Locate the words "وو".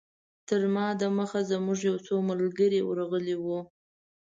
3.43-3.59